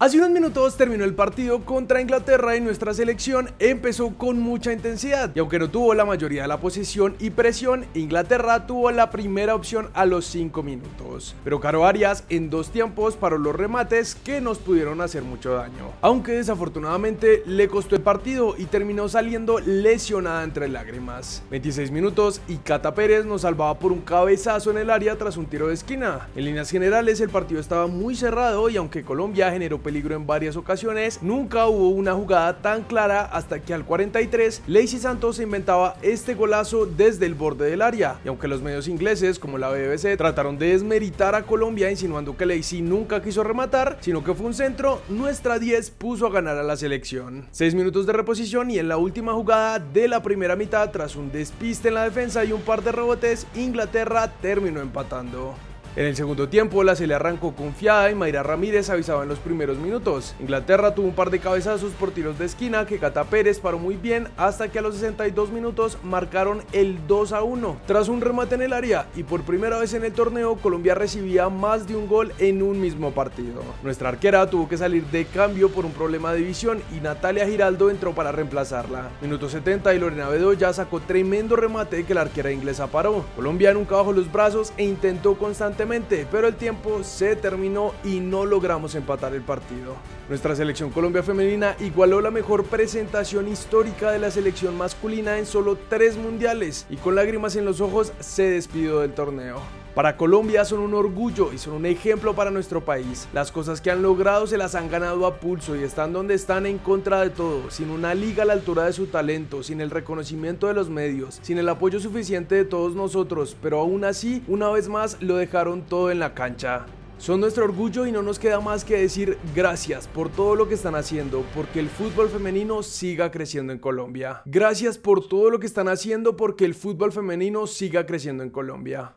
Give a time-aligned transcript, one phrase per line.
[0.00, 5.30] Hace unos minutos terminó el partido contra Inglaterra y nuestra selección empezó con mucha intensidad
[5.36, 9.54] y aunque no tuvo la mayoría de la posesión y presión, Inglaterra tuvo la primera
[9.54, 11.36] opción a los 5 minutos.
[11.44, 15.92] Pero Caro Arias en dos tiempos paró los remates que nos pudieron hacer mucho daño.
[16.00, 21.44] Aunque desafortunadamente le costó el partido y terminó saliendo lesionada entre lágrimas.
[21.52, 25.46] 26 minutos y Cata Pérez nos salvaba por un cabezazo en el área tras un
[25.46, 26.28] tiro de esquina.
[26.34, 30.56] En líneas generales el partido estaba muy cerrado y aunque Colombia generó peligro en varias
[30.56, 36.34] ocasiones, nunca hubo una jugada tan clara hasta que al 43 Lacey Santos inventaba este
[36.34, 38.18] golazo desde el borde del área.
[38.24, 42.46] Y aunque los medios ingleses como la BBC trataron de desmeritar a Colombia insinuando que
[42.46, 46.64] Lacey nunca quiso rematar, sino que fue un centro, nuestra 10 puso a ganar a
[46.64, 47.46] la selección.
[47.52, 51.30] 6 minutos de reposición y en la última jugada de la primera mitad tras un
[51.30, 55.54] despiste en la defensa y un par de rebotes, Inglaterra terminó empatando.
[55.96, 59.38] En el segundo tiempo, la se le arrancó confiada y Mayra Ramírez avisaba en los
[59.38, 60.34] primeros minutos.
[60.40, 63.94] Inglaterra tuvo un par de cabezazos por tiros de esquina que Cata Pérez paró muy
[63.94, 67.76] bien hasta que a los 62 minutos marcaron el 2 a 1.
[67.86, 71.48] Tras un remate en el área y por primera vez en el torneo, Colombia recibía
[71.48, 73.62] más de un gol en un mismo partido.
[73.84, 77.88] Nuestra arquera tuvo que salir de cambio por un problema de visión y Natalia Giraldo
[77.88, 79.10] entró para reemplazarla.
[79.22, 83.24] Minuto 70 y Lorena Bedoya sacó tremendo remate que la arquera inglesa paró.
[83.36, 85.83] Colombia nunca bajó los brazos e intentó constantemente
[86.30, 89.96] pero el tiempo se terminó y no logramos empatar el partido.
[90.28, 95.76] Nuestra selección Colombia femenina igualó la mejor presentación histórica de la selección masculina en solo
[95.90, 99.83] tres mundiales y con lágrimas en los ojos se despidió del torneo.
[99.94, 103.28] Para Colombia son un orgullo y son un ejemplo para nuestro país.
[103.32, 106.66] Las cosas que han logrado se las han ganado a pulso y están donde están
[106.66, 109.92] en contra de todo, sin una liga a la altura de su talento, sin el
[109.92, 114.68] reconocimiento de los medios, sin el apoyo suficiente de todos nosotros, pero aún así, una
[114.68, 116.86] vez más, lo dejaron todo en la cancha.
[117.18, 120.74] Son nuestro orgullo y no nos queda más que decir gracias por todo lo que
[120.74, 124.42] están haciendo, porque el fútbol femenino siga creciendo en Colombia.
[124.44, 129.14] Gracias por todo lo que están haciendo, porque el fútbol femenino siga creciendo en Colombia.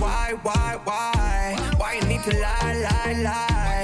[0.00, 1.19] Why, why, why?
[2.22, 3.80] to lie, lie, lie.